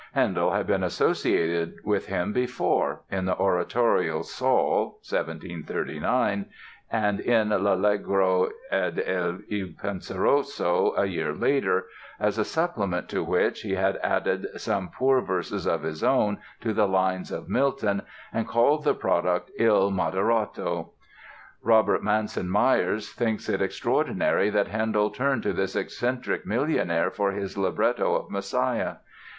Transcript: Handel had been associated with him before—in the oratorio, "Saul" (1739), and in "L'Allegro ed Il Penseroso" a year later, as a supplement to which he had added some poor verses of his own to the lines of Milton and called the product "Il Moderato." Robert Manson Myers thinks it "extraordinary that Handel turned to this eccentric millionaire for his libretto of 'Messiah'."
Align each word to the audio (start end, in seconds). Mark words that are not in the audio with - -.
Handel 0.13 0.51
had 0.51 0.65
been 0.65 0.81
associated 0.81 1.75
with 1.83 2.07
him 2.07 2.33
before—in 2.33 3.25
the 3.25 3.37
oratorio, 3.37 4.23
"Saul" 4.23 4.97
(1739), 5.07 6.47
and 6.91 7.19
in 7.19 7.49
"L'Allegro 7.51 8.49
ed 8.71 8.97
Il 8.97 9.67
Penseroso" 9.79 10.95
a 10.97 11.05
year 11.05 11.35
later, 11.35 11.85
as 12.19 12.39
a 12.39 12.43
supplement 12.43 13.09
to 13.09 13.23
which 13.23 13.61
he 13.61 13.75
had 13.75 13.97
added 13.97 14.47
some 14.59 14.89
poor 14.89 15.21
verses 15.21 15.67
of 15.67 15.83
his 15.83 16.03
own 16.03 16.39
to 16.61 16.73
the 16.73 16.87
lines 16.87 17.31
of 17.31 17.47
Milton 17.47 18.01
and 18.33 18.47
called 18.47 18.83
the 18.83 18.95
product 18.95 19.51
"Il 19.59 19.91
Moderato." 19.91 20.93
Robert 21.61 22.01
Manson 22.01 22.49
Myers 22.49 23.13
thinks 23.13 23.47
it 23.47 23.61
"extraordinary 23.61 24.49
that 24.49 24.69
Handel 24.69 25.11
turned 25.11 25.43
to 25.43 25.53
this 25.53 25.75
eccentric 25.75 26.43
millionaire 26.43 27.11
for 27.11 27.33
his 27.33 27.55
libretto 27.55 28.15
of 28.15 28.31
'Messiah'." 28.31 28.95